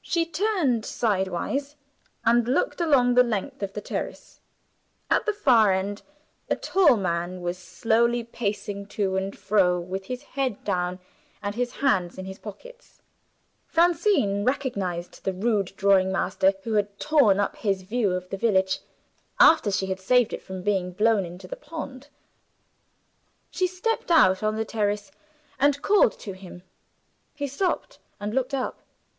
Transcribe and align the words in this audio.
She 0.00 0.24
turned 0.24 0.86
sidewise, 0.86 1.76
and 2.24 2.48
looked 2.48 2.80
along 2.80 3.12
the 3.12 3.22
length 3.22 3.62
of 3.62 3.74
the 3.74 3.82
terrace. 3.82 4.40
At 5.10 5.26
the 5.26 5.34
far 5.34 5.74
end 5.74 6.00
a 6.48 6.56
tall 6.56 6.96
man 6.96 7.42
was 7.42 7.58
slowly 7.58 8.24
pacing 8.24 8.86
to 8.86 9.18
and 9.18 9.36
fro, 9.36 9.78
with 9.78 10.06
his 10.06 10.22
head 10.22 10.64
down 10.64 11.00
and 11.42 11.54
his 11.54 11.70
hands 11.84 12.16
in 12.16 12.24
his 12.24 12.38
pockets. 12.38 13.02
Francine 13.66 14.42
recognized 14.42 15.22
the 15.24 15.34
rude 15.34 15.74
drawing 15.76 16.10
master, 16.10 16.54
who 16.62 16.72
had 16.72 16.98
torn 16.98 17.38
up 17.38 17.56
his 17.56 17.82
view 17.82 18.12
of 18.12 18.30
the 18.30 18.38
village, 18.38 18.80
after 19.38 19.70
she 19.70 19.84
had 19.88 20.00
saved 20.00 20.32
it 20.32 20.40
from 20.40 20.62
being 20.62 20.92
blown 20.92 21.26
into 21.26 21.46
the 21.46 21.56
pond. 21.56 22.08
She 23.50 23.66
stepped 23.66 24.10
out 24.10 24.42
on 24.42 24.56
the 24.56 24.64
terrace, 24.64 25.12
and 25.60 25.82
called 25.82 26.18
to 26.20 26.32
him. 26.32 26.62
He 27.34 27.46
stopped, 27.46 27.98
and 28.18 28.32
looked 28.34 28.54
up. 28.54 28.80